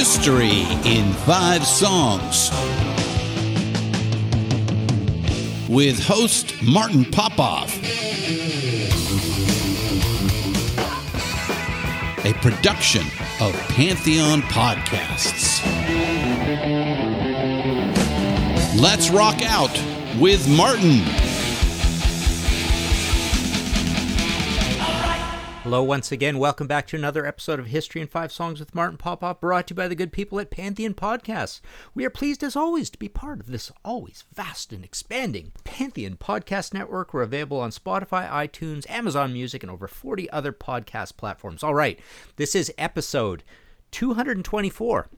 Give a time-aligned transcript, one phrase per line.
[0.00, 2.50] History in Five Songs.
[5.68, 7.76] With host Martin Popoff.
[12.24, 13.02] A production
[13.42, 15.60] of Pantheon Podcasts.
[18.80, 19.78] Let's rock out
[20.18, 21.29] with Martin.
[25.70, 26.40] Hello, once again.
[26.40, 29.72] Welcome back to another episode of History in Five Songs with Martin Popoff, brought to
[29.72, 31.60] you by the good people at Pantheon Podcasts.
[31.94, 36.16] We are pleased, as always, to be part of this always vast and expanding Pantheon
[36.16, 37.14] Podcast Network.
[37.14, 41.62] We're available on Spotify, iTunes, Amazon Music, and over 40 other podcast platforms.
[41.62, 42.00] All right,
[42.34, 43.44] this is episode
[43.92, 45.08] 224.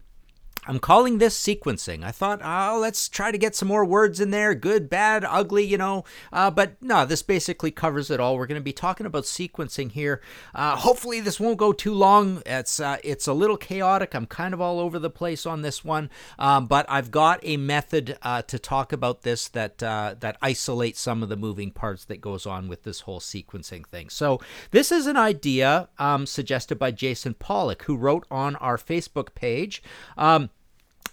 [0.64, 2.05] I'm calling this sequencing.
[2.05, 5.64] I thought, oh, let's try to get some more words in there good, bad, ugly,
[5.64, 6.05] you know.
[6.33, 8.36] Uh, but no, this basically covers it all.
[8.36, 10.20] We're going to be talking about sequencing here.
[10.55, 12.42] Uh, hopefully, this won't go too long.
[12.47, 14.14] It's uh, it's a little chaotic.
[14.14, 17.56] I'm kind of all over the place on this one, um, but I've got a
[17.56, 22.04] method uh, to talk about this that uh, that isolates some of the moving parts
[22.04, 24.09] that goes on with this whole sequencing thing.
[24.10, 24.41] So
[24.71, 29.82] this is an idea um, suggested by Jason Pollock, who wrote on our Facebook page.
[30.16, 30.50] Um,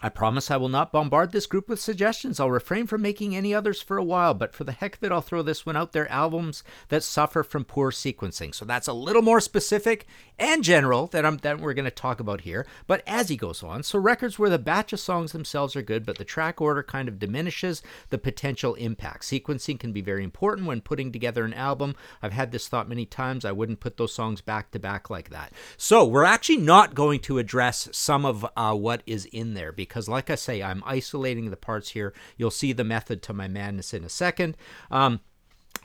[0.01, 2.39] I promise I will not bombard this group with suggestions.
[2.39, 5.11] I'll refrain from making any others for a while, but for the heck of it,
[5.11, 8.55] I'll throw this one out there albums that suffer from poor sequencing.
[8.55, 10.07] So that's a little more specific
[10.37, 12.65] and general that, I'm, we're going to talk about here.
[12.87, 16.05] But as he goes on, so records where the batch of songs themselves are good,
[16.05, 19.23] but the track order kind of diminishes the potential impact.
[19.23, 21.93] Sequencing can be very important when putting together an album.
[22.21, 23.43] I've had this thought many times.
[23.43, 25.51] I wouldn't put those songs back to back like that.
[25.75, 29.88] So we're actually not going to address some of uh, what is in there because,
[30.07, 32.13] like I say, I'm isolating the parts here.
[32.37, 34.55] You'll see the method to my madness in a second.
[34.91, 35.21] Um,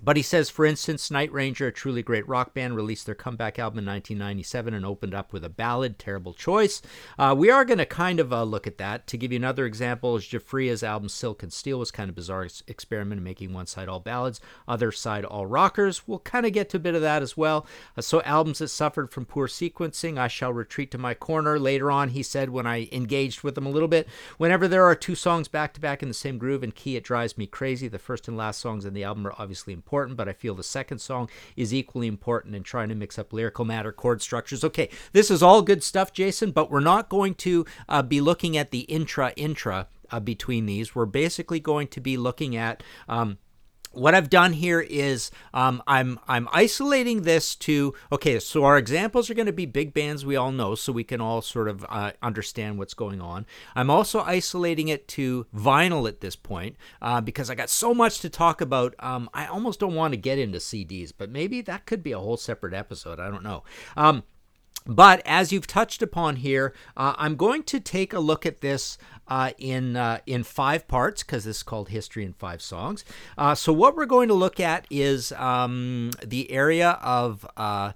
[0.02, 3.58] but he says, for instance, Night Ranger, a truly great rock band, released their comeback
[3.58, 5.98] album in 1997 and opened up with a ballad.
[5.98, 6.82] Terrible choice.
[7.18, 9.06] Uh, we are going to kind of uh, look at that.
[9.08, 13.18] To give you another example, Giuffria's album Silk and Steel was kind of bizarre experiment
[13.18, 16.06] in making one side all ballads, other side all rockers.
[16.06, 17.66] We'll kind of get to a bit of that as well.
[17.96, 21.58] Uh, so albums that suffered from poor sequencing, I shall retreat to my corner.
[21.58, 24.94] Later on, he said, when I engaged with them a little bit, whenever there are
[24.94, 27.88] two songs back to back in the same groove and key, it drives me crazy.
[27.88, 30.62] The first and last songs in the album are obviously important, but I feel the
[30.62, 34.64] second song is equally important in trying to mix up lyrical matter, chord structures.
[34.64, 38.56] Okay, this is all good stuff, Jason, but we're not going to uh, be looking
[38.56, 40.94] at the intra intra uh, between these.
[40.94, 42.82] We're basically going to be looking at.
[43.08, 43.38] Um,
[43.94, 48.38] what I've done here is um, I'm I'm isolating this to okay.
[48.38, 51.20] So our examples are going to be big bands we all know, so we can
[51.20, 53.46] all sort of uh, understand what's going on.
[53.74, 58.20] I'm also isolating it to vinyl at this point uh, because I got so much
[58.20, 58.94] to talk about.
[58.98, 62.18] Um, I almost don't want to get into CDs, but maybe that could be a
[62.18, 63.20] whole separate episode.
[63.20, 63.64] I don't know.
[63.96, 64.24] Um,
[64.86, 68.98] but as you've touched upon here, uh, I'm going to take a look at this
[69.28, 73.04] uh, in uh, in five parts because this is called History in Five Songs.
[73.38, 77.92] Uh, so what we're going to look at is um, the area of uh,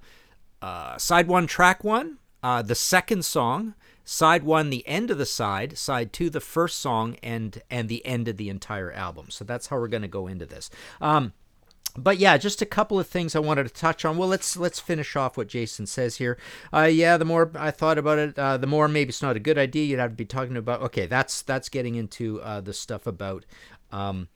[0.61, 3.75] uh, side one, track one, the second song.
[4.05, 5.77] Side one, the end of the side.
[5.77, 9.27] Side two, the first song, and and the end of the entire album.
[9.29, 10.71] So that's how we're going to go into this.
[10.99, 11.33] Um,
[11.97, 14.17] but yeah, just a couple of things I wanted to touch on.
[14.17, 16.37] Well, let's let's finish off what Jason says here.
[16.73, 19.39] Uh, yeah, the more I thought about it, uh, the more maybe it's not a
[19.39, 19.85] good idea.
[19.85, 20.81] You'd have to be talking about.
[20.81, 23.45] Okay, that's that's getting into uh, the stuff about.
[23.91, 24.27] Um,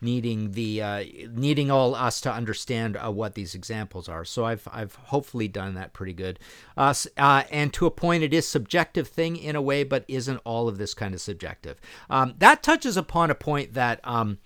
[0.00, 4.24] needing the uh, needing all us to understand uh, what these examples are.
[4.24, 6.38] So I've I've hopefully done that pretty good.
[6.76, 10.68] Uh, and to a point, it is subjective thing in a way, but isn't all
[10.68, 11.80] of this kind of subjective?
[12.10, 14.00] Um, that touches upon a point that.
[14.04, 14.38] Um,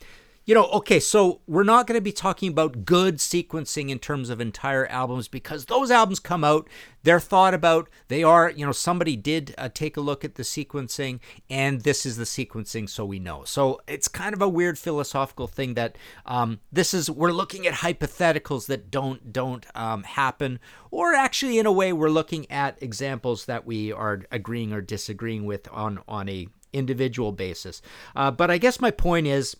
[0.50, 4.30] you know, okay, so we're not going to be talking about good sequencing in terms
[4.30, 6.68] of entire albums because those albums come out,
[7.04, 10.42] they're thought about, they are, you know, somebody did uh, take a look at the
[10.42, 13.44] sequencing and this is the sequencing, so we know.
[13.44, 15.94] So it's kind of a weird philosophical thing that
[16.26, 20.58] um, this is, we're looking at hypotheticals that don't, don't um, happen,
[20.90, 25.44] or actually, in a way, we're looking at examples that we are agreeing or disagreeing
[25.44, 27.80] with on, on a individual basis.
[28.16, 29.56] Uh, but I guess my point is,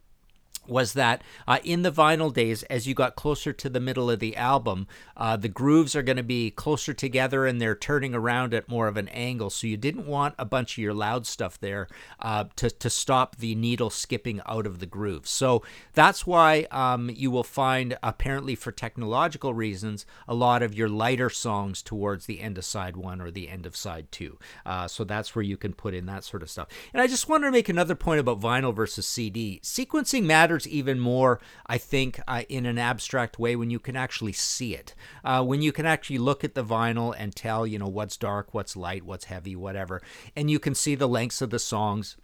[0.71, 4.19] was that uh, in the vinyl days, as you got closer to the middle of
[4.19, 4.87] the album,
[5.17, 8.87] uh, the grooves are going to be closer together and they're turning around at more
[8.87, 9.49] of an angle.
[9.49, 11.87] So you didn't want a bunch of your loud stuff there
[12.19, 15.27] uh, to, to stop the needle skipping out of the groove.
[15.27, 15.61] So
[15.93, 21.29] that's why um, you will find, apparently for technological reasons, a lot of your lighter
[21.29, 24.39] songs towards the end of side one or the end of side two.
[24.65, 26.69] Uh, so that's where you can put in that sort of stuff.
[26.93, 29.59] And I just wanted to make another point about vinyl versus CD.
[29.63, 33.95] Sequencing matters matters even more, I think, uh, in an abstract way when you can
[33.95, 34.95] actually see it.
[35.23, 38.53] Uh, when you can actually look at the vinyl and tell, you know, what's dark,
[38.53, 40.01] what's light, what's heavy, whatever.
[40.35, 42.17] And you can see the lengths of the songs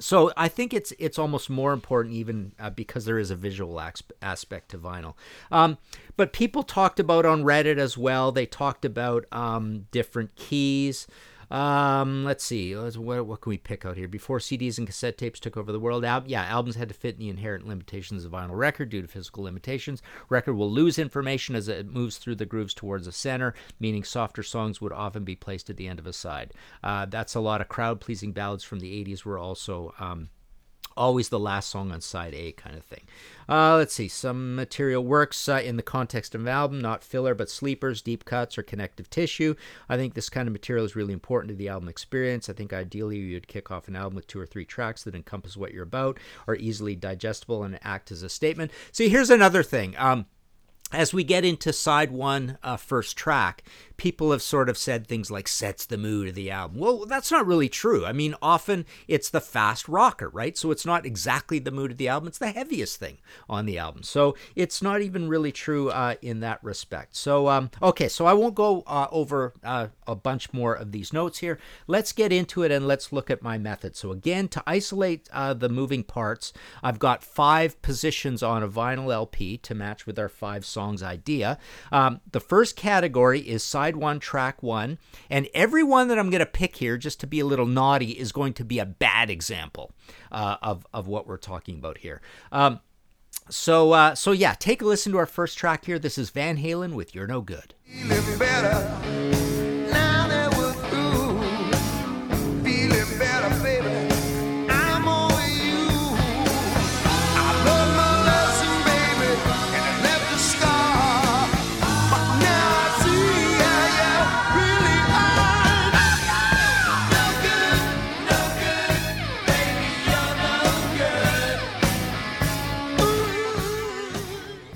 [0.00, 3.80] so I think it's it's almost more important even uh, because there is a visual
[4.20, 5.14] aspect to vinyl.
[5.52, 5.78] Um,
[6.16, 8.32] but people talked about on Reddit as well.
[8.32, 11.06] They talked about um, different keys.
[11.54, 12.76] Um, let's see.
[12.76, 14.08] Let's, what, what can we pick out here?
[14.08, 17.14] Before CDs and cassette tapes took over the world, al- yeah, albums had to fit
[17.14, 20.02] in the inherent limitations of vinyl record due to physical limitations.
[20.28, 24.42] Record will lose information as it moves through the grooves towards the center, meaning softer
[24.42, 26.52] songs would often be placed at the end of a side.
[26.82, 29.94] Uh, that's a lot of crowd pleasing ballads from the 80s were also.
[30.00, 30.30] Um,
[30.96, 33.04] always the last song on side A kind of thing.
[33.48, 34.08] Uh, let's see.
[34.08, 38.24] Some material works uh, in the context of an album, not filler, but sleepers, deep
[38.24, 39.54] cuts, or connective tissue.
[39.88, 42.48] I think this kind of material is really important to the album experience.
[42.48, 45.56] I think ideally you'd kick off an album with two or three tracks that encompass
[45.56, 46.18] what you're about,
[46.48, 48.70] are easily digestible, and act as a statement.
[48.92, 49.94] See, here's another thing.
[49.98, 50.26] Um,
[50.92, 53.64] as we get into side one, uh, first track,
[53.96, 56.78] people have sort of said things like sets the mood of the album.
[56.78, 58.04] Well, that's not really true.
[58.04, 60.56] I mean, often it's the fast rocker, right?
[60.56, 63.78] So it's not exactly the mood of the album, it's the heaviest thing on the
[63.78, 64.02] album.
[64.02, 67.16] So it's not even really true uh, in that respect.
[67.16, 71.12] So, um, okay, so I won't go uh, over uh, a bunch more of these
[71.12, 71.58] notes here.
[71.86, 73.96] Let's get into it and let's look at my method.
[73.96, 76.52] So, again, to isolate uh, the moving parts,
[76.82, 81.58] I've got five positions on a vinyl LP to match with our five songs idea.
[81.90, 84.98] Um, the first category is side one, track one.
[85.30, 88.10] And every one that I'm going to pick here, just to be a little naughty,
[88.10, 89.92] is going to be a bad example
[90.30, 92.20] uh, of, of what we're talking about here.
[92.52, 92.80] Um,
[93.48, 95.98] so, uh, so yeah, take a listen to our first track here.
[95.98, 97.74] This is Van Halen with You're No Good.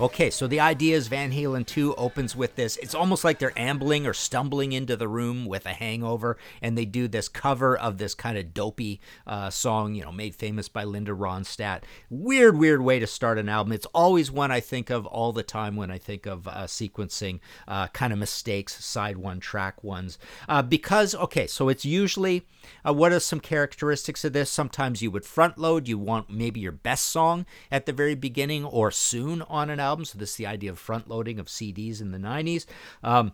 [0.01, 2.77] Okay, so the idea is Van Halen 2 opens with this.
[2.77, 6.85] It's almost like they're ambling or stumbling into the room with a hangover, and they
[6.85, 10.85] do this cover of this kind of dopey uh, song, you know, made famous by
[10.85, 11.81] Linda Ronstadt.
[12.09, 13.73] Weird, weird way to start an album.
[13.73, 17.41] It's always one I think of all the time when I think of uh, sequencing
[17.67, 20.17] uh, kind of mistakes, side one, track ones.
[20.47, 22.47] Uh, because, okay, so it's usually,
[22.87, 24.49] uh, what are some characteristics of this?
[24.49, 28.63] Sometimes you would front load, you want maybe your best song at the very beginning
[28.63, 30.05] or soon on an album album.
[30.05, 32.65] So this is the idea of front loading of CDs in the 90s.
[33.03, 33.33] Um,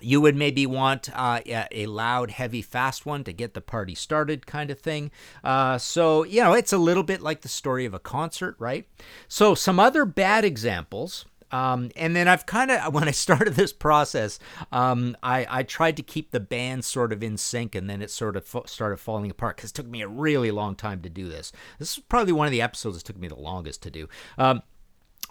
[0.00, 4.46] you would maybe want uh, a loud, heavy, fast one to get the party started,
[4.46, 5.10] kind of thing.
[5.44, 8.86] Uh, so, you know, it's a little bit like the story of a concert, right?
[9.28, 11.26] So, some other bad examples.
[11.52, 14.38] Um, and then I've kind of, when I started this process,
[14.72, 18.10] um, I, I tried to keep the band sort of in sync, and then it
[18.10, 21.10] sort of fo- started falling apart because it took me a really long time to
[21.10, 21.52] do this.
[21.78, 24.08] This is probably one of the episodes that took me the longest to do.
[24.38, 24.62] Um,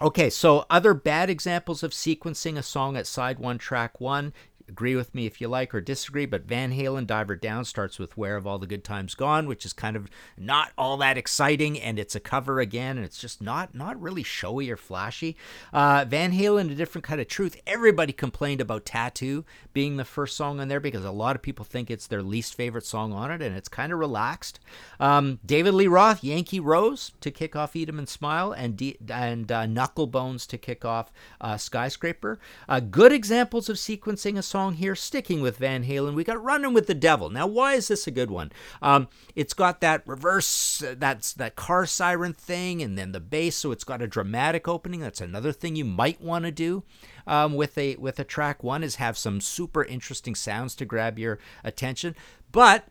[0.02, 4.32] Okay, so other bad examples of sequencing a song at side one, track one.
[4.70, 8.16] Agree with me if you like or disagree, but Van Halen Diver Down starts with
[8.16, 10.08] Where Have All the Good Times Gone, which is kind of
[10.38, 14.22] not all that exciting, and it's a cover again, and it's just not not really
[14.22, 15.36] showy or flashy.
[15.72, 20.36] Uh, Van Halen, A Different Kind of Truth, everybody complained about Tattoo being the first
[20.36, 23.32] song on there because a lot of people think it's their least favorite song on
[23.32, 24.60] it, and it's kind of relaxed.
[25.00, 28.98] Um, David Lee Roth, Yankee Rose to kick off Eat 'em and Smile, and, D-
[29.10, 31.10] and uh, Knuckle Bones to kick off
[31.40, 32.38] uh, Skyscraper.
[32.68, 36.44] Uh, good examples of sequencing a song song here, sticking with Van Halen, we got
[36.44, 37.30] Running with the Devil.
[37.30, 38.52] Now, why is this a good one?
[38.82, 43.56] Um, it's got that reverse, uh, that's that car siren thing, and then the bass,
[43.56, 45.00] so it's got a dramatic opening.
[45.00, 46.82] That's another thing you might want to do
[47.26, 51.18] um, with a with a track one is have some super interesting sounds to grab
[51.18, 52.14] your attention.
[52.52, 52.84] But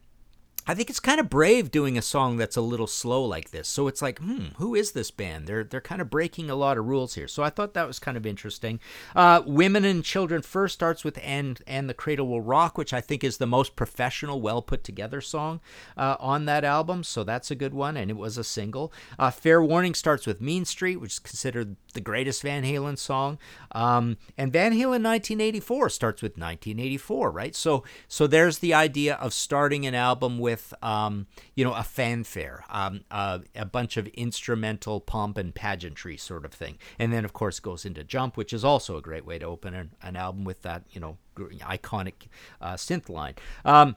[0.69, 3.67] I think it's kind of brave doing a song that's a little slow like this.
[3.67, 5.47] So it's like, hmm, who is this band?
[5.47, 7.27] They're they're kind of breaking a lot of rules here.
[7.27, 8.79] So I thought that was kind of interesting.
[9.15, 13.01] Uh, Women and Children First starts with "And and the Cradle Will Rock," which I
[13.01, 15.59] think is the most professional, well put together song
[15.97, 17.03] uh, on that album.
[17.03, 18.93] So that's a good one, and it was a single.
[19.17, 23.37] Uh, Fair Warning starts with "Mean Street," which is considered the greatest Van Halen song.
[23.71, 27.55] Um, and Van Halen 1984 starts with 1984, right?
[27.55, 32.65] So so there's the idea of starting an album with um, you know a fanfare,
[32.69, 37.33] um, uh, a bunch of instrumental pomp and pageantry sort of thing, and then of
[37.33, 40.43] course goes into Jump, which is also a great way to open an, an album
[40.43, 42.27] with that you know iconic
[42.61, 43.35] uh, synth line.
[43.65, 43.95] Um,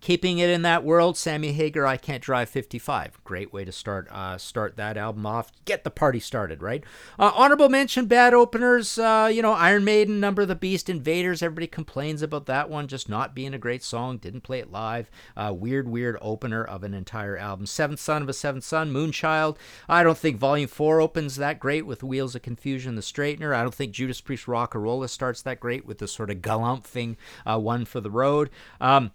[0.00, 3.22] Keeping it in that world, Sammy Hagar, I Can't Drive 55.
[3.22, 5.52] Great way to start uh, start that album off.
[5.66, 6.82] Get the party started, right?
[7.18, 8.98] Uh, honorable mention, bad openers.
[8.98, 11.42] Uh, you know, Iron Maiden, Number of the Beast, Invaders.
[11.42, 14.16] Everybody complains about that one just not being a great song.
[14.16, 15.10] Didn't play it live.
[15.36, 17.66] Uh, weird, weird opener of an entire album.
[17.66, 19.58] Seventh Son of a Seventh Son, Moonchild.
[19.86, 23.54] I don't think Volume 4 opens that great with Wheels of Confusion, The Straightener.
[23.54, 27.58] I don't think Judas Priest Rock-A-Rolla starts that great with the sort of galumphing uh,
[27.58, 28.48] one for the road.
[28.80, 29.10] Um,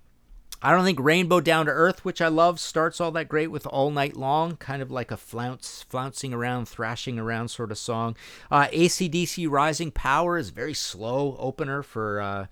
[0.65, 3.67] I don't think Rainbow Down to Earth, which I love, starts all that great with
[3.67, 8.15] All Night Long, kind of like a flounce, flouncing around, thrashing around sort of song.
[8.49, 12.47] Uh, ACDC Rising Power is very slow opener for uh,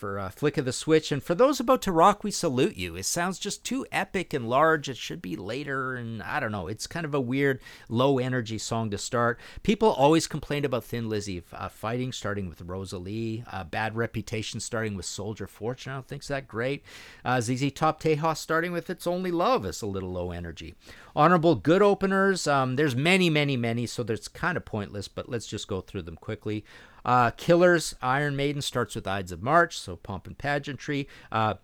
[0.00, 1.12] for uh, Flick of the Switch.
[1.12, 2.96] And for those about to rock, we salute you.
[2.96, 4.88] It sounds just too epic and large.
[4.88, 5.94] It should be later.
[5.94, 6.68] And I don't know.
[6.68, 9.38] It's kind of a weird, low energy song to start.
[9.62, 13.44] People always complained about Thin Lizzy uh, fighting, starting with Rosalie.
[13.46, 15.92] Uh, bad reputation, starting with Soldier Fortune.
[15.92, 16.82] I don't think it's that great.
[17.22, 20.74] Uh, ZZ Top Tejas starting with It's Only Love is a little low energy.
[21.14, 22.46] Honorable good openers.
[22.46, 23.84] Um, there's many, many, many.
[23.84, 26.64] So that's kind of pointless, but let's just go through them quickly.
[27.04, 31.08] Uh, Killers, Iron Maiden starts with Ides of March, so pomp and pageantry.
[31.30, 31.54] Uh,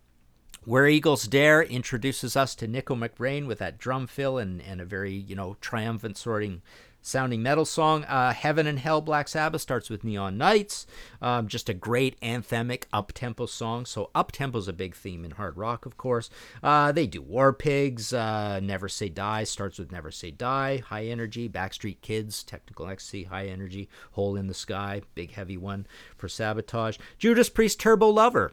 [0.65, 4.85] where Eagles Dare introduces us to Nicko McBrain with that drum fill and, and a
[4.85, 6.61] very, you know, triumphant sorting
[7.07, 8.05] sounding metal song.
[8.05, 10.87] Uh, Heaven and Hell, Black Sabbath starts with Neon Nights.
[11.23, 13.87] Um, just a great anthemic up tempo song.
[13.87, 16.29] So up tempo is a big theme in hard rock, of course.
[16.63, 18.13] Uh, they do War Pigs.
[18.13, 20.79] Uh, Never Say Die starts with Never Say Die.
[20.79, 21.49] High Energy.
[21.49, 22.43] Backstreet Kids.
[22.43, 23.25] Technical Ecstasy.
[23.25, 23.89] High Energy.
[24.13, 25.03] Hole in the Sky.
[25.15, 25.87] Big heavy one
[26.17, 26.99] for Sabotage.
[27.19, 28.53] Judas Priest Turbo Lover.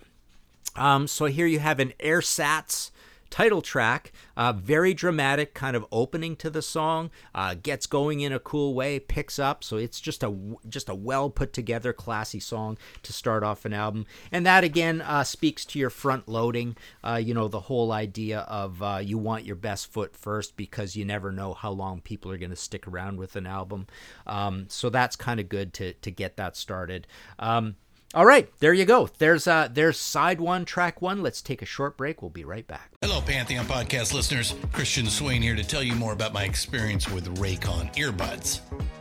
[0.75, 2.91] Um, so here you have an Airsats
[3.33, 8.31] title track, uh, very dramatic kind of opening to the song, uh, gets going in
[8.31, 9.63] a cool way, picks up.
[9.63, 10.31] So it's just a
[10.69, 15.01] just a well put together, classy song to start off an album, and that again
[15.01, 16.77] uh, speaks to your front loading.
[17.03, 20.95] Uh, you know the whole idea of uh, you want your best foot first because
[20.95, 23.87] you never know how long people are going to stick around with an album.
[24.27, 27.07] Um, so that's kind of good to to get that started.
[27.39, 27.77] Um,
[28.13, 29.09] all right, there you go.
[29.17, 31.23] There's uh there's side one, track one.
[31.23, 32.21] Let's take a short break.
[32.21, 32.91] We'll be right back.
[33.01, 34.53] Hello, Pantheon podcast listeners.
[34.71, 38.59] Christian Swain here to tell you more about my experience with Raycon earbuds.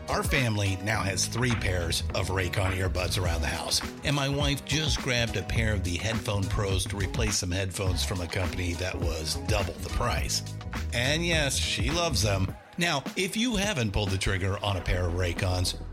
[0.09, 4.64] Our family now has three pairs of Raycon earbuds around the house, and my wife
[4.64, 8.73] just grabbed a pair of the Headphone Pros to replace some headphones from a company
[8.75, 10.42] that was double the price.
[10.92, 12.54] And yes, she loves them.
[12.78, 15.76] Now, if you haven't pulled the trigger on a pair of Raycons,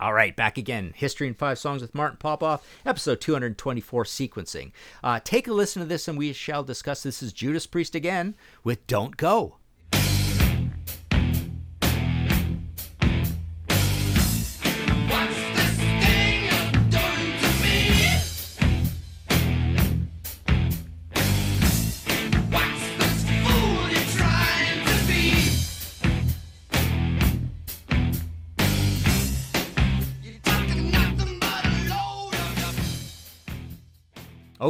[0.00, 0.94] All right, back again.
[0.96, 4.72] History in Five Songs with Martin Popoff, episode 224, sequencing.
[5.04, 7.02] Uh, take a listen to this and we shall discuss.
[7.02, 9.59] This is Judas Priest again with Don't Go.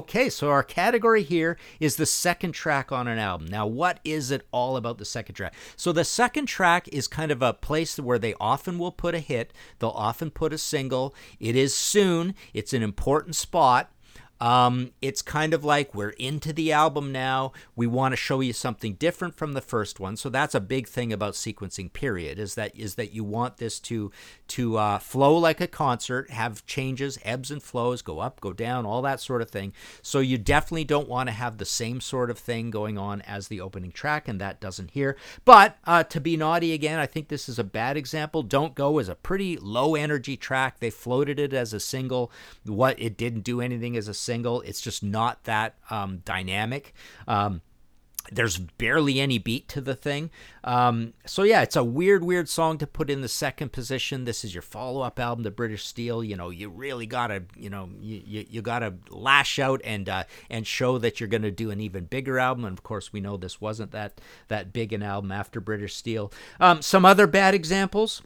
[0.00, 3.46] Okay, so our category here is the second track on an album.
[3.48, 5.52] Now, what is it all about the second track?
[5.76, 9.18] So, the second track is kind of a place where they often will put a
[9.18, 11.14] hit, they'll often put a single.
[11.38, 13.92] It is soon, it's an important spot.
[14.40, 17.52] Um, it's kind of like we're into the album now.
[17.76, 20.16] We want to show you something different from the first one.
[20.16, 21.92] So that's a big thing about sequencing.
[21.92, 24.10] Period is that is that you want this to
[24.48, 28.86] to uh, flow like a concert, have changes, ebbs and flows, go up, go down,
[28.86, 29.72] all that sort of thing.
[30.02, 33.48] So you definitely don't want to have the same sort of thing going on as
[33.48, 35.16] the opening track, and that doesn't here.
[35.44, 38.42] But uh, to be naughty again, I think this is a bad example.
[38.42, 40.80] Don't go is a pretty low energy track.
[40.80, 42.32] They floated it as a single.
[42.64, 44.29] What it didn't do anything as a single.
[44.30, 46.94] It's just not that um, dynamic.
[47.26, 47.62] Um,
[48.30, 50.30] there's barely any beat to the thing.
[50.62, 54.24] Um, so yeah, it's a weird, weird song to put in the second position.
[54.24, 56.22] This is your follow-up album to British Steel.
[56.22, 60.24] You know, you really gotta, you know, you, you, you gotta lash out and uh,
[60.48, 62.64] and show that you're gonna do an even bigger album.
[62.66, 66.30] And of course, we know this wasn't that that big an album after British Steel.
[66.60, 68.22] Um, some other bad examples.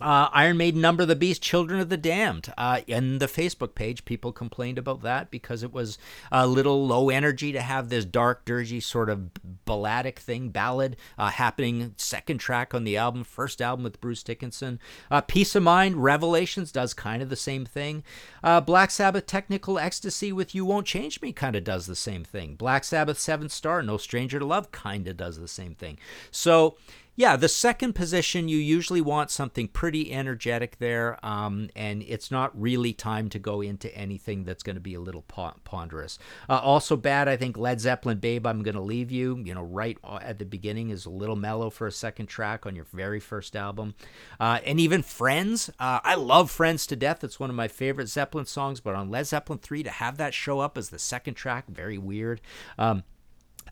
[0.00, 2.52] Uh, Iron Maiden Number of the Beast, Children of the Damned.
[2.56, 5.98] Uh, in the Facebook page, people complained about that because it was
[6.30, 9.30] a little low energy to have this dark, dirgy sort of
[9.64, 14.78] balladic thing, ballad, uh, happening second track on the album, first album with Bruce Dickinson.
[15.10, 18.04] Uh, Piece of Mind, Revelations does kind of the same thing.
[18.42, 22.24] Uh, Black Sabbath, Technical Ecstasy with You Won't Change Me kind of does the same
[22.24, 22.54] thing.
[22.54, 25.98] Black Sabbath, Seventh Star, No Stranger to Love kind of does the same thing.
[26.30, 26.76] So,
[27.18, 32.56] yeah, the second position, you usually want something pretty energetic there, um, and it's not
[32.58, 35.22] really time to go into anything that's going to be a little
[35.64, 36.20] ponderous.
[36.48, 39.64] Uh, also, bad, I think Led Zeppelin Babe, I'm going to Leave You, you know,
[39.64, 43.18] right at the beginning is a little mellow for a second track on your very
[43.18, 43.96] first album.
[44.38, 47.24] Uh, and even Friends, uh, I love Friends to death.
[47.24, 50.34] It's one of my favorite Zeppelin songs, but on Led Zeppelin 3, to have that
[50.34, 52.40] show up as the second track, very weird.
[52.78, 53.02] Um,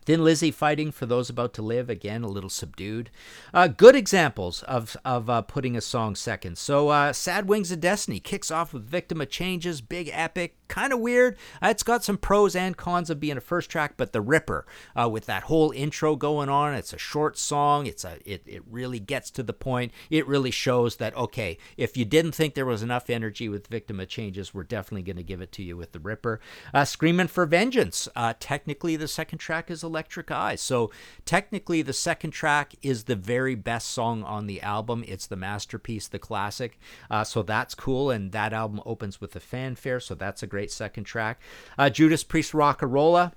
[0.07, 3.09] Thin Lizzy fighting for those about to live, again, a little subdued.
[3.53, 6.57] Uh, good examples of, of uh, putting a song second.
[6.57, 10.93] So, uh, Sad Wings of Destiny kicks off with Victim of Changes, big epic, kind
[10.93, 11.35] of weird.
[11.61, 14.65] Uh, it's got some pros and cons of being a first track, but the Ripper,
[14.97, 17.85] uh, with that whole intro going on, it's a short song.
[17.85, 19.91] It's a it, it really gets to the point.
[20.09, 23.99] It really shows that okay, if you didn't think there was enough energy with Victim
[23.99, 26.39] of Changes, we're definitely going to give it to you with the Ripper.
[26.73, 28.07] Uh, Screaming for Vengeance.
[28.39, 30.91] Technically, the second track is Electric Eyes, so
[31.25, 35.03] technically the second track is the very best song on the album.
[35.07, 36.79] It's the masterpiece, the classic.
[37.09, 40.69] Uh, so that's cool, and that album opens with a fanfare, so that's a great
[40.69, 41.41] second track.
[41.79, 43.33] Uh, Judas Priest Rocka Rolla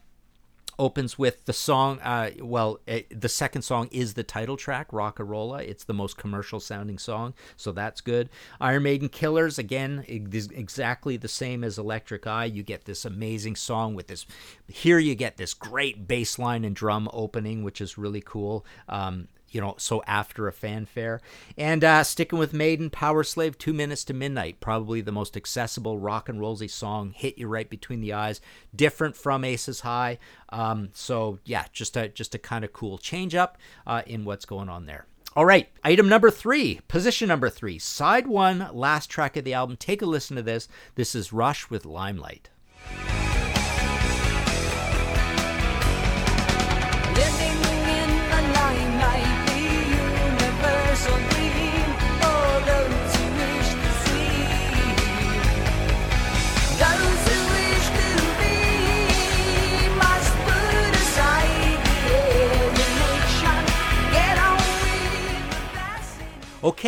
[0.80, 5.22] opens with the song uh, well it, the second song is the title track rocka
[5.22, 5.62] rolla.
[5.62, 8.30] It's the most commercial sounding song so that's good.
[8.60, 12.46] Iron maiden killers again exactly the same as electric eye.
[12.46, 14.26] You get this amazing song with this
[14.66, 18.64] here you get this great bass line and drum opening which is really cool.
[18.88, 21.20] Um, you know, so after a fanfare.
[21.56, 26.28] And uh, sticking with Maiden, Powerslave, Two Minutes to Midnight, probably the most accessible rock
[26.28, 28.40] and rollsy song, hit you right between the eyes,
[28.74, 30.18] different from Aces High.
[30.50, 34.44] Um, so yeah, just a just a kind of cool change up uh, in what's
[34.44, 35.06] going on there.
[35.36, 39.76] All right, item number three, position number three, side one, last track of the album.
[39.76, 40.66] Take a listen to this.
[40.96, 42.50] This is Rush with Limelight.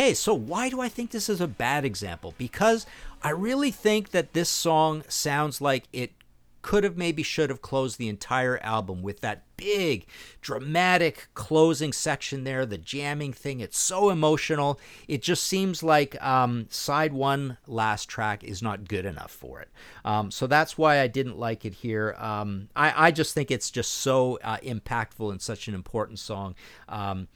[0.03, 2.33] Okay, so why do I think this is a bad example?
[2.37, 2.85] Because
[3.21, 6.11] I really think that this song sounds like it
[6.61, 10.05] could have maybe should have closed the entire album with that big
[10.41, 13.61] dramatic closing section there the jamming thing.
[13.61, 14.77] It's so emotional.
[15.07, 19.69] It just seems like um, side one last track is not good enough for it.
[20.03, 22.13] Um, so that's why i didn't like it here.
[22.17, 26.55] Um, I, I, just think it's just so uh, impactful and such an important song.
[26.89, 27.29] Um,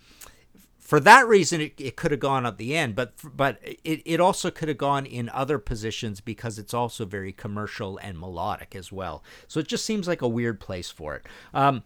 [0.88, 4.21] for that reason, it, it could have gone at the end, but but it, it
[4.21, 8.89] also could have gone in other positions because it's also very commercial and melodic as
[8.89, 9.21] well.
[9.50, 11.26] So it just seems like a weird place for it.
[11.54, 11.84] Um,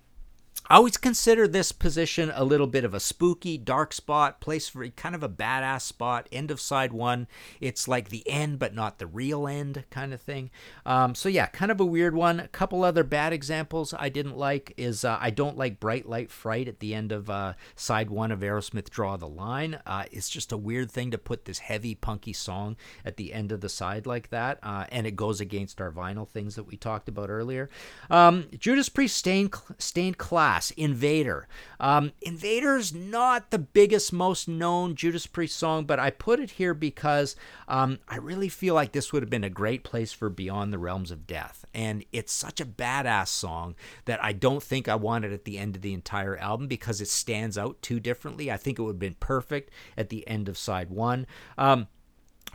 [0.71, 4.87] I always consider this position a little bit of a spooky, dark spot, place for
[4.87, 6.29] kind of a badass spot.
[6.31, 7.27] End of side one.
[7.59, 10.49] It's like the end, but not the real end kind of thing.
[10.85, 12.39] Um, so, yeah, kind of a weird one.
[12.39, 16.31] A couple other bad examples I didn't like is uh, I don't like Bright Light
[16.31, 19.77] Fright at the end of uh, side one of Aerosmith Draw the Line.
[19.85, 23.51] Uh, it's just a weird thing to put this heavy, punky song at the end
[23.51, 24.57] of the side like that.
[24.63, 27.69] Uh, and it goes against our vinyl things that we talked about earlier.
[28.09, 30.71] Um, Judas Priest Stained, Stained Class.
[30.71, 31.47] Invader.
[31.79, 36.73] Um, Invader's not the biggest, most known Judas Priest song, but I put it here
[36.73, 37.35] because
[37.67, 40.79] um, I really feel like this would have been a great place for Beyond the
[40.79, 41.63] Realms of Death.
[41.75, 43.75] And it's such a badass song
[44.05, 47.01] that I don't think I want it at the end of the entire album because
[47.01, 48.51] it stands out too differently.
[48.51, 51.27] I think it would have been perfect at the end of side one.
[51.55, 51.87] Um,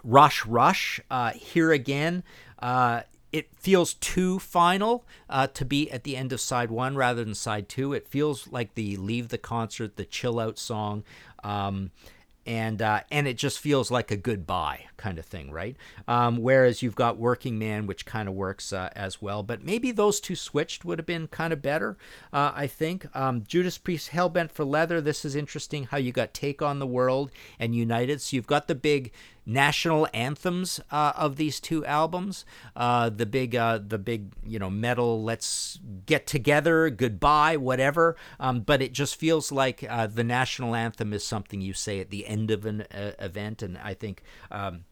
[0.02, 2.24] Rush Rush, uh, here again.
[2.58, 3.02] Uh,
[3.36, 7.34] it feels too final uh, to be at the end of side one rather than
[7.34, 7.92] side two.
[7.92, 11.04] It feels like the leave the concert, the chill out song.
[11.44, 11.90] Um,
[12.46, 15.76] and uh, and it just feels like a goodbye kind of thing, right?
[16.06, 19.90] Um, whereas you've got Working Man, which kind of works uh, as well, but maybe
[19.90, 21.96] those two switched would have been kind of better.
[22.32, 25.00] Uh, I think um, Judas Priest, Hellbent for Leather.
[25.00, 28.20] This is interesting how you got Take on the World and United.
[28.20, 29.12] So you've got the big
[29.46, 32.44] national anthems uh, of these two albums.
[32.74, 35.22] Uh, the big, uh, the big, you know, metal.
[35.22, 36.90] Let's get together.
[36.90, 38.16] Goodbye, whatever.
[38.40, 42.10] Um, but it just feels like uh, the national anthem is something you say at
[42.10, 44.22] the end of an uh, event, and I think.
[44.50, 44.84] Um,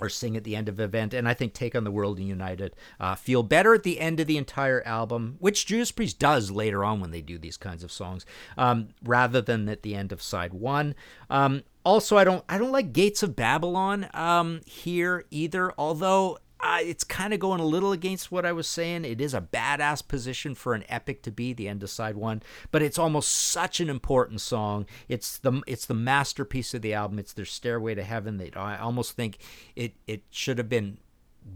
[0.00, 2.18] or sing at the end of the event, and I think "Take on the World"
[2.18, 6.18] and "United" uh, feel better at the end of the entire album, which Judas Priest
[6.18, 8.24] does later on when they do these kinds of songs,
[8.56, 10.94] um, rather than at the end of side one.
[11.28, 15.72] Um, also, I don't I don't like Gates of Babylon um, here either.
[15.76, 19.04] Although it's kind of going a little against what I was saying.
[19.04, 22.42] It is a badass position for an epic to be the end of side one,
[22.70, 24.86] but it's almost such an important song.
[25.08, 27.18] It's the it's the masterpiece of the album.
[27.18, 28.36] It's their Stairway to Heaven.
[28.36, 29.38] They I almost think
[29.76, 30.98] it it should have been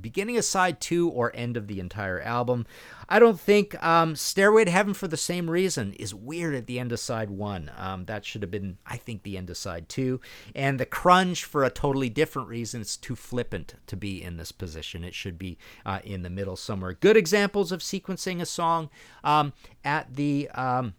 [0.01, 2.67] beginning of side two or end of the entire album.
[3.09, 6.79] I don't think um, Stairway to Heaven for the same reason is weird at the
[6.79, 7.71] end of side one.
[7.77, 10.21] Um, that should have been, I think, the end of side two.
[10.55, 12.81] And the Crunge for a totally different reason.
[12.81, 15.05] It's too flippant to be in this position.
[15.05, 16.93] It should be uh, in the middle somewhere.
[16.93, 18.91] Good examples of sequencing a song
[19.25, 19.53] um,
[19.85, 20.49] at the.
[20.51, 20.95] Um,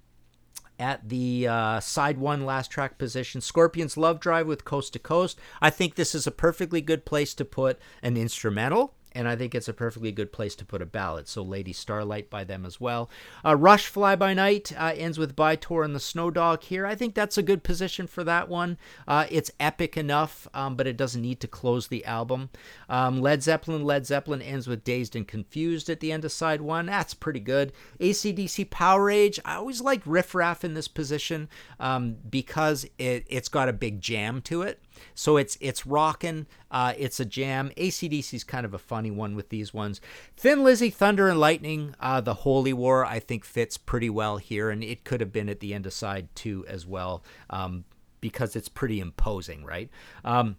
[0.80, 3.42] at the uh, side one last track position.
[3.42, 5.40] Scorpions Love Drive with Coast to Coast.
[5.62, 9.56] I think this is a perfectly good place to put an instrumental and I think
[9.56, 11.28] it's a perfectly good place to put a ballad.
[11.28, 13.10] So Lady Starlight by them as well.
[13.44, 16.86] Uh, Rush Fly By Night uh, ends with By-Tor and the Snow Dog here.
[16.86, 18.78] I think that's a good position for that one.
[19.08, 22.50] Uh, it's epic enough, um, but it doesn't need to close the album.
[22.90, 26.62] Um, Led Zeppelin, Led Zeppelin ends with Dazed and Confused at the end of side
[26.62, 26.86] one.
[26.86, 27.74] That's pretty good.
[28.00, 31.50] ACDC Power Powerage, I always like Riff Raff in this position
[31.80, 34.82] um, because it, it's got a big jam to it.
[35.16, 36.48] So it's it's rocking.
[36.70, 37.72] Uh, it's a jam.
[37.78, 40.02] ACDC is kind of a funny one with these ones.
[40.36, 44.70] Thin Lizzy, Thunder and Lightning, uh, the Holy War, I think fits pretty well here,
[44.70, 47.86] and it could have been at the end of side two as well, um,
[48.22, 49.90] because it's pretty imposing, right?
[50.26, 50.58] Um,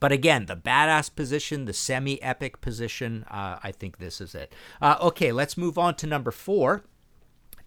[0.00, 4.52] but again, the badass position, the semi epic position, uh, I think this is it.
[4.80, 6.82] Uh, okay, let's move on to number four.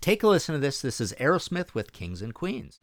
[0.02, 0.82] Take a listen to this.
[0.82, 2.80] This is Aerosmith with Kings and Queens.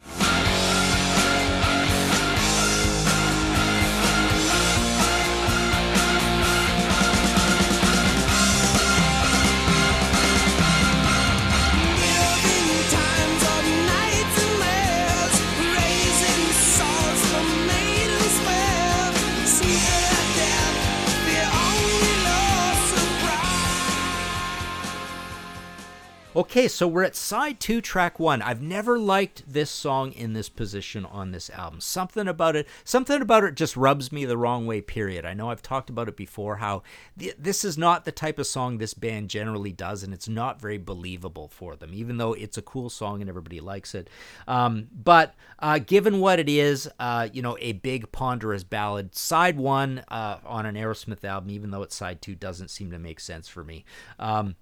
[26.53, 28.43] Okay, so we're at side two, track one.
[28.43, 31.81] I've never liked this song in this position on this album.
[31.81, 34.83] Something about it, something about it just rubs me the wrong way.
[34.83, 35.25] Period.
[35.25, 36.57] I know I've talked about it before.
[36.57, 36.83] How
[37.19, 40.61] th- this is not the type of song this band generally does, and it's not
[40.61, 41.95] very believable for them.
[41.95, 44.11] Even though it's a cool song and everybody likes it,
[44.47, 49.57] um, but uh, given what it is, uh, you know, a big ponderous ballad, side
[49.57, 53.21] one uh, on an Aerosmith album, even though it's side two, doesn't seem to make
[53.21, 53.87] sense for me.
[54.19, 54.55] Um,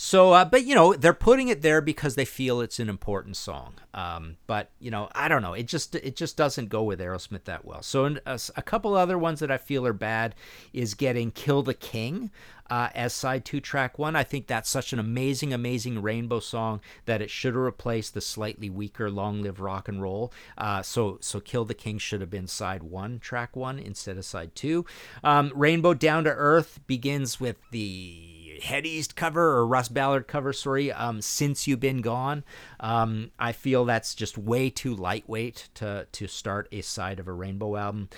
[0.00, 3.36] so, uh, but you know, they're putting it there because they feel it's an important
[3.36, 3.74] song.
[3.92, 5.54] Um, but you know, I don't know.
[5.54, 7.82] It just it just doesn't go with Aerosmith that well.
[7.82, 10.36] So, a, uh, a, couple other ones that I feel are bad
[10.72, 12.30] is getting "Kill the King"
[12.70, 14.14] uh, as side two, track one.
[14.14, 18.20] I think that's such an amazing, amazing Rainbow song that it should have replaced the
[18.20, 22.30] slightly weaker "Long Live Rock and Roll." Uh, so, so "Kill the King" should have
[22.30, 24.86] been side one, track one instead of side two.
[25.24, 30.52] Um, Rainbow Down to Earth begins with the Head East cover or Russ Ballard cover,
[30.52, 32.44] sorry, um, Since You've Been Gone.
[32.80, 37.32] Um, I feel that's just way too lightweight to, to start a side of a
[37.32, 38.08] Rainbow album.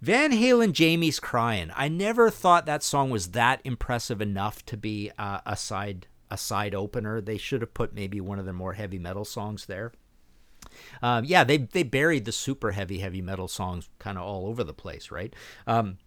[0.00, 1.70] Van Halen, Jamie's Crying.
[1.74, 6.38] I never thought that song was that impressive enough to be uh, a side a
[6.38, 7.20] side opener.
[7.20, 9.92] They should have put maybe one of the more heavy metal songs there.
[11.02, 14.62] Um, yeah, they they buried the super heavy heavy metal songs kind of all over
[14.62, 15.34] the place, right?
[15.66, 15.98] Um,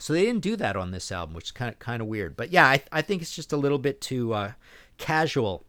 [0.00, 2.36] so they didn't do that on this album, which is kind of kind of weird.
[2.36, 4.52] But yeah, I, I think it's just a little bit too uh,
[4.98, 5.64] casual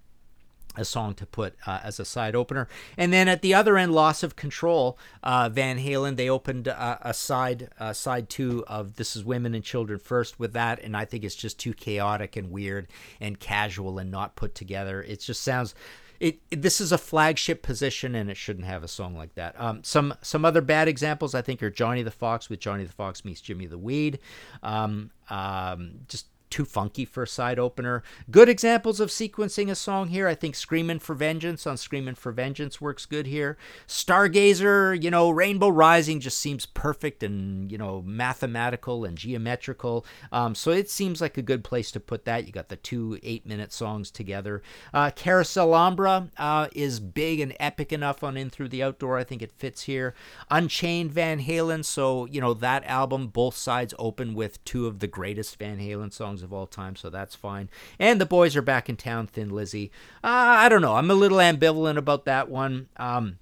[0.78, 2.68] a song to put uh, as a side opener.
[2.98, 6.98] And then at the other end, Loss of Control, uh, Van Halen, they opened uh,
[7.02, 10.96] a side uh, side two of This Is Women and Children First with that, and
[10.96, 12.88] I think it's just too chaotic and weird
[13.20, 15.02] and casual and not put together.
[15.02, 15.76] It just sounds
[16.22, 19.60] it, it, this is a flagship position and it shouldn't have a song like that.
[19.60, 22.94] Um, some some other bad examples I think are Johnny the Fox with Johnny the
[22.94, 24.20] Fox meets Jimmy the Weed.
[24.62, 28.04] Um, um, just too funky for a side opener.
[28.30, 30.28] Good examples of sequencing a song here.
[30.28, 33.58] I think Screaming for Vengeance on Screaming for Vengeance works good here.
[33.88, 40.06] Stargazer, you know, Rainbow Rising just seems perfect and, you know, mathematical and geometrical.
[40.32, 42.46] Um, so it seems like a good place to put that.
[42.46, 44.62] You got the two eight minute songs together.
[44.94, 49.18] Uh, Carouselambra uh, is big and epic enough on In Through the Outdoor.
[49.18, 50.14] I think it fits here.
[50.50, 51.86] Unchained Van Halen.
[51.86, 56.12] So, you know, that album, both sides open with two of the greatest Van Halen
[56.12, 57.70] songs songs of all time, so that's fine.
[58.00, 59.92] And the boys are back in town, Thin Lizzy.
[60.24, 60.96] Uh, I don't know.
[60.96, 62.88] I'm a little ambivalent about that one.
[62.98, 63.38] Um,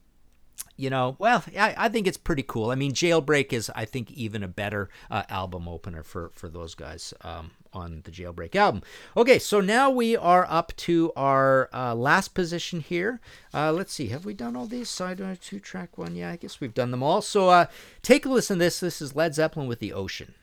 [0.76, 2.72] you know, well, I, I think it's pretty cool.
[2.72, 6.74] I mean, Jailbreak is, I think, even a better uh, album opener for for those
[6.74, 8.82] guys um, on the Jailbreak album.
[9.18, 13.20] Okay, so now we are up to our uh, last position here.
[13.54, 16.16] Uh, let's see, have we done all these side two track one?
[16.16, 17.22] Yeah, I guess we've done them all.
[17.22, 17.66] So uh,
[18.02, 18.80] take a listen to this.
[18.80, 20.34] This is Led Zeppelin with the Ocean.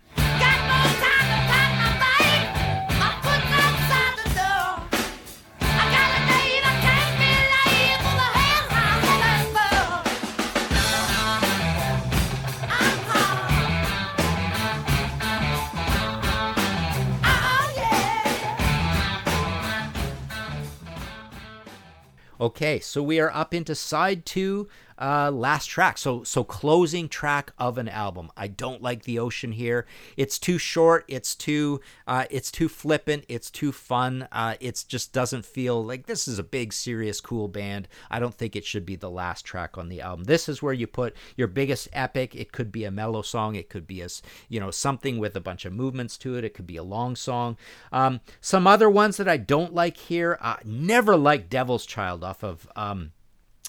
[22.46, 25.98] Okay, so we are up into side two uh, last track.
[25.98, 28.30] So so closing track of an album.
[28.36, 29.86] I don't like the ocean here.
[30.16, 31.04] It's too short.
[31.08, 33.24] It's too uh, it's too flippant.
[33.28, 34.28] It's too fun.
[34.32, 37.88] Uh, it just doesn't feel like this is a big, serious, cool band.
[38.10, 40.24] I don't think it should be the last track on the album.
[40.24, 42.34] This is where you put your biggest epic.
[42.34, 43.54] It could be a mellow song.
[43.54, 44.08] It could be a
[44.48, 46.44] you know something with a bunch of movements to it.
[46.44, 47.56] It could be a long song.
[47.92, 50.38] Um, some other ones that I don't like here.
[50.40, 52.68] Uh, never liked Devil's Child off of.
[52.76, 53.12] Um,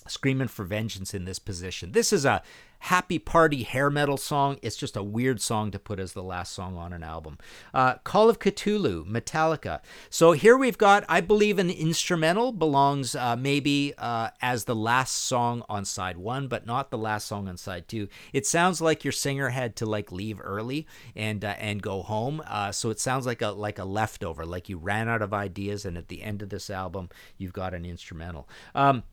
[0.08, 1.92] Screaming for Vengeance in this position.
[1.92, 2.42] This is a
[2.80, 4.58] happy party hair metal song.
[4.62, 7.38] It's just a weird song to put as the last song on an album.
[7.74, 9.82] Uh, Call of Ktulu, Metallica.
[10.10, 15.16] So here we've got, I believe, an instrumental belongs uh, maybe uh, as the last
[15.16, 18.08] song on side one, but not the last song on side two.
[18.34, 22.42] It sounds like your singer had to like leave early and uh, and go home.
[22.48, 25.86] Uh, so it sounds like a like a leftover, like you ran out of ideas,
[25.86, 28.48] and at the end of this album, you've got an instrumental.
[28.76, 29.04] Um,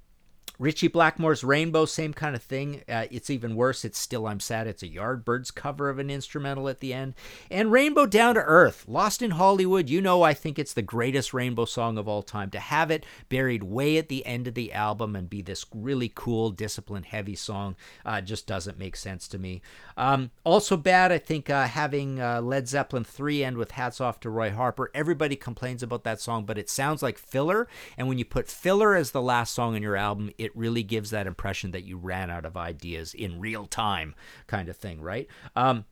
[0.59, 2.83] Ritchie Blackmore's Rainbow, same kind of thing.
[2.89, 3.85] Uh, it's even worse.
[3.85, 4.69] It's Still I'm Sad.
[4.69, 7.15] It's a Yardbirds cover of an instrumental at the end.
[7.51, 9.89] And Rainbow Down to Earth, Lost in Hollywood.
[9.89, 12.51] You know, I think it's the greatest Rainbow song of all time.
[12.51, 16.13] To have it buried way at the end of the album and be this really
[16.15, 19.61] cool, disciplined, heavy song uh, just doesn't make sense to me.
[19.97, 24.21] Um, also bad, I think, uh, having uh, Led Zeppelin 3 end with Hats Off
[24.21, 24.91] to Roy Harper.
[24.95, 27.67] Everybody complains about that song, but it sounds like filler.
[27.99, 31.11] And when you put filler as the last song in your album, it really gives
[31.11, 34.15] that impression that you ran out of ideas in real time,
[34.47, 35.27] kind of thing, right?
[35.57, 35.85] Um,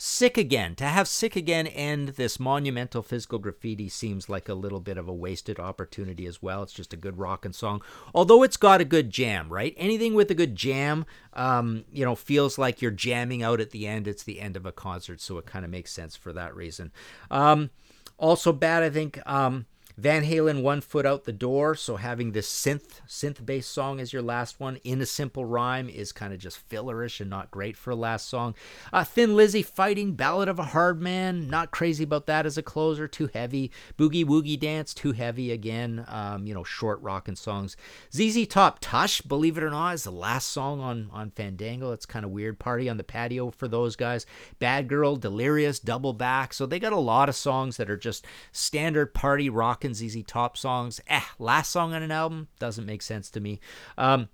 [0.00, 0.76] Sick Again.
[0.76, 5.08] To have Sick Again end this monumental physical graffiti seems like a little bit of
[5.08, 6.62] a wasted opportunity as well.
[6.62, 7.82] It's just a good rockin' song.
[8.14, 9.74] Although it's got a good jam, right?
[9.76, 13.86] Anything with a good jam, um, you know, feels like you're jamming out at the
[13.86, 14.06] end.
[14.06, 16.92] It's the end of a concert, so it kind of makes sense for that reason.
[17.30, 17.70] Um,
[18.18, 19.18] also bad, I think.
[19.26, 19.66] Um,
[19.98, 21.74] Van Halen, One Foot Out the Door.
[21.74, 25.88] So having this synth synth based song as your last one in a simple rhyme
[25.88, 28.54] is kind of just fillerish and not great for a last song.
[28.92, 31.48] Uh, Thin Lizzy, Fighting, Ballad of a Hard Man.
[31.48, 33.08] Not crazy about that as a closer.
[33.08, 33.72] Too heavy.
[33.98, 36.04] Boogie Woogie Dance, too heavy again.
[36.06, 37.76] Um, you know, short rockin' songs.
[38.14, 41.90] ZZ Top, Tush, believe it or not, is the last song on on Fandango.
[41.90, 42.60] It's kind of weird.
[42.60, 44.26] Party on the Patio for those guys.
[44.60, 46.54] Bad Girl, Delirious, Double Back.
[46.54, 50.56] So they got a lot of songs that are just standard party rockin' ZZ Top
[50.56, 51.00] songs.
[51.08, 53.60] Eh, last song on an album doesn't make sense to me.
[53.96, 54.28] Um,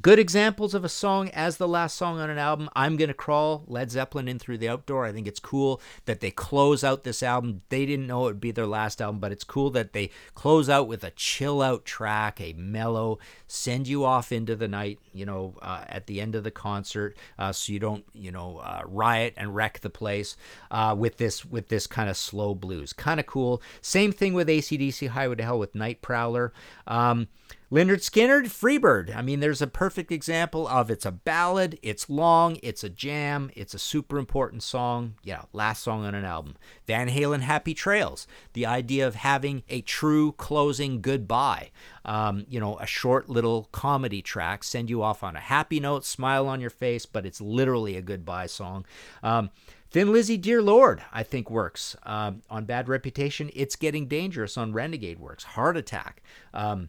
[0.00, 2.70] Good examples of a song as the last song on an album.
[2.74, 5.04] I'm Gonna Crawl, Led Zeppelin in Through the Out Door.
[5.04, 7.60] I think it's cool that they close out this album.
[7.68, 10.70] They didn't know it would be their last album, but it's cool that they close
[10.70, 15.26] out with a chill out track, a mellow, send you off into the night, you
[15.26, 18.80] know, uh, at the end of the concert, uh, so you don't, you know, uh,
[18.86, 20.36] riot and wreck the place
[20.70, 22.94] uh, with this with this kind of slow blues.
[22.94, 23.60] Kind of cool.
[23.82, 26.54] Same thing with ACDC Highway to Hell with Night Prowler.
[26.86, 27.28] Um,
[27.72, 29.16] Lynyrd Skynyrd, Freebird.
[29.16, 33.50] I mean, there's a perfect example of it's a ballad, it's long, it's a jam,
[33.56, 35.14] it's a super important song.
[35.22, 36.56] Yeah, last song on an album.
[36.86, 38.26] Van Halen, Happy Trails.
[38.52, 41.70] The idea of having a true closing goodbye.
[42.04, 46.04] Um, you know, a short little comedy track, send you off on a happy note,
[46.04, 48.84] smile on your face, but it's literally a goodbye song.
[49.22, 49.50] Um,
[49.92, 51.96] Thin Lizzy, Dear Lord, I think works.
[52.04, 55.44] Um, on Bad Reputation, It's Getting Dangerous on Renegade works.
[55.44, 56.22] Heart Attack.
[56.54, 56.88] Um,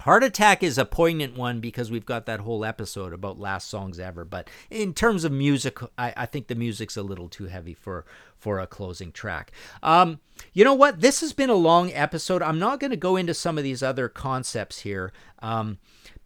[0.00, 4.00] Heart Attack is a poignant one because we've got that whole episode about last songs
[4.00, 4.24] ever.
[4.24, 8.04] But in terms of music, I, I think the music's a little too heavy for
[8.40, 9.52] for a closing track.
[9.82, 10.20] Um,
[10.54, 11.02] you know what?
[11.02, 12.40] This has been a long episode.
[12.40, 15.12] I'm not going to go into some of these other concepts here.
[15.42, 15.78] Um,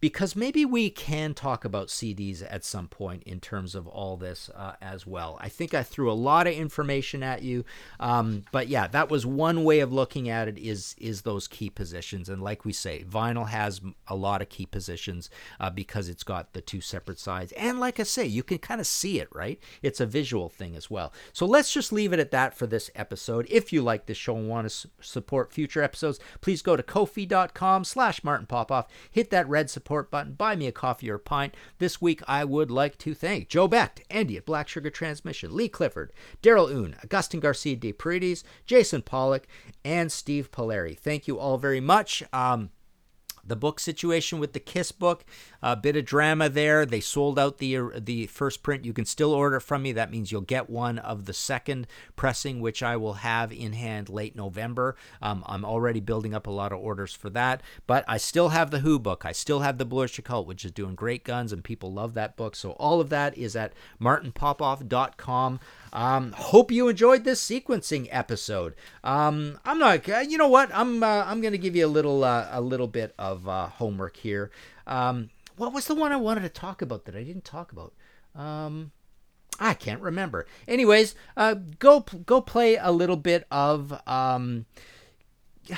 [0.05, 4.51] because maybe we can talk about CDs at some point in terms of all this
[4.53, 5.35] uh, as well.
[5.41, 7.65] I think I threw a lot of information at you,
[7.99, 10.59] um, but yeah, that was one way of looking at it.
[10.59, 12.29] Is is those key positions?
[12.29, 16.53] And like we say, vinyl has a lot of key positions uh, because it's got
[16.53, 19.59] the two separate sides, and like I say, you can kind of see it, right?
[19.81, 21.13] It's a visual thing as well.
[21.33, 23.47] So let's just leave it at that for this episode.
[23.49, 26.83] If you like this show and want to su- support future episodes, please go to
[26.83, 28.87] kofi.com/slash Martin Popoff.
[29.11, 31.55] Hit that red support button, buy me a coffee or a pint.
[31.79, 35.69] This week, I would like to thank Joe Becht, Andy at Black Sugar Transmission, Lee
[35.69, 39.47] Clifford, Daryl Oon, Augustin Garcia de Paredes, Jason Pollock,
[39.83, 40.97] and Steve Polari.
[40.97, 42.23] Thank you all very much.
[42.33, 42.69] Um,
[43.45, 45.25] the book situation with the Kiss book,
[45.61, 46.85] a bit of drama there.
[46.85, 48.85] They sold out the the first print.
[48.85, 49.91] You can still order from me.
[49.91, 54.09] That means you'll get one of the second pressing, which I will have in hand
[54.09, 54.95] late November.
[55.21, 58.71] Um, I'm already building up a lot of orders for that, but I still have
[58.71, 59.25] the Who book.
[59.25, 62.35] I still have the Blue Cult, which is doing great guns, and people love that
[62.35, 62.55] book.
[62.55, 65.59] So all of that is at martinpopoff.com.
[65.95, 68.75] Um, hope you enjoyed this sequencing episode.
[69.01, 70.69] Um, I'm not, uh, you know what?
[70.73, 74.17] I'm uh, I'm gonna give you a little uh, a little bit of uh, homework
[74.17, 74.51] here.
[74.85, 77.93] Um, what was the one I wanted to talk about that I didn't talk about?
[78.35, 78.91] Um,
[79.57, 80.45] I can't remember.
[80.67, 84.65] Anyways, uh, go go play a little bit of um,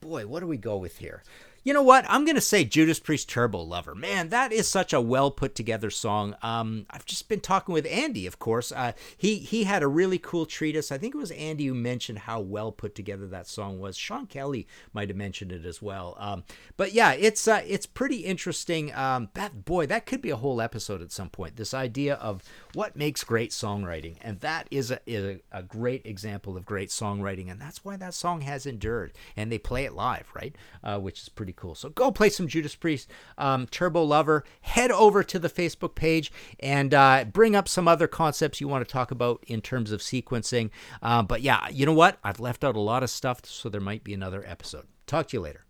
[0.00, 1.24] boy, what do we go with here?
[1.66, 2.06] You know what?
[2.08, 3.96] I'm to say Judas Priest Turbo Lover.
[3.96, 6.36] Man, that is such a well put together song.
[6.40, 8.70] Um, I've just been talking with Andy, of course.
[8.70, 10.92] Uh, he he had a really cool treatise.
[10.92, 13.96] I think it was Andy who mentioned how well put together that song was.
[13.96, 16.14] Sean Kelly might have mentioned it as well.
[16.20, 16.44] Um,
[16.76, 18.94] but yeah, it's uh, it's pretty interesting.
[18.94, 21.56] Um, that boy, that could be a whole episode at some point.
[21.56, 22.44] This idea of
[22.74, 26.90] what makes great songwriting, and that is a, is a, a great example of great
[26.90, 29.14] songwriting, and that's why that song has endured.
[29.36, 30.54] And they play it live, right?
[30.84, 31.74] Uh, which is pretty cool.
[31.74, 34.44] So go play some Judas Priest, um, Turbo Lover.
[34.60, 36.30] Head over to the Facebook page
[36.60, 40.00] and uh, bring up some other concepts you want to talk about in terms of
[40.00, 40.70] sequencing.
[41.02, 42.18] Uh, but yeah, you know what?
[42.22, 44.86] I've left out a lot of stuff, so there might be another episode.
[45.06, 45.62] Talk to you later.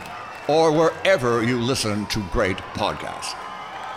[0.49, 3.46] or wherever you listen to great podcasts.